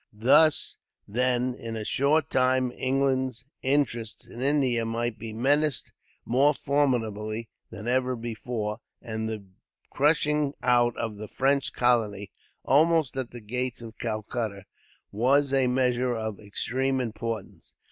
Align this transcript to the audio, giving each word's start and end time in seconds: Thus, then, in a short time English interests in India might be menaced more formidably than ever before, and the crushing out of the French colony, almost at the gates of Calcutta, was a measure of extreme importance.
Thus, 0.11 0.77
then, 1.07 1.53
in 1.53 1.75
a 1.75 1.85
short 1.85 2.31
time 2.31 2.71
English 2.71 3.43
interests 3.61 4.25
in 4.27 4.41
India 4.41 4.83
might 4.83 5.19
be 5.19 5.31
menaced 5.31 5.91
more 6.25 6.55
formidably 6.55 7.49
than 7.69 7.87
ever 7.87 8.15
before, 8.15 8.79
and 8.99 9.29
the 9.29 9.45
crushing 9.91 10.55
out 10.63 10.97
of 10.97 11.17
the 11.17 11.27
French 11.27 11.71
colony, 11.71 12.31
almost 12.65 13.15
at 13.15 13.29
the 13.29 13.41
gates 13.41 13.83
of 13.83 13.99
Calcutta, 13.99 14.63
was 15.11 15.53
a 15.53 15.67
measure 15.67 16.15
of 16.15 16.39
extreme 16.39 16.99
importance. 16.99 17.75